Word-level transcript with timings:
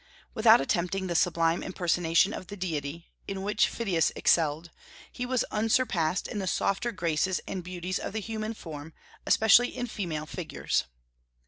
Without 0.33 0.59
attempting 0.59 1.05
the 1.05 1.13
sublime 1.13 1.61
impersonation 1.61 2.33
of 2.33 2.47
the 2.47 2.57
deity, 2.57 3.11
in 3.27 3.43
which 3.43 3.67
Phidias 3.67 4.11
excelled, 4.15 4.71
he 5.11 5.27
was 5.27 5.45
unsurpassed 5.51 6.27
in 6.27 6.39
the 6.39 6.47
softer 6.47 6.91
graces 6.91 7.39
and 7.47 7.63
beauties 7.63 7.99
of 7.99 8.11
the 8.13 8.19
human 8.19 8.55
form, 8.55 8.93
especially 9.27 9.77
in 9.77 9.85
female 9.85 10.25
figures. 10.25 10.85